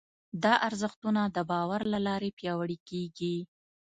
[0.43, 3.37] دا ارزښتونه د باور له لارې پياوړي کېږي.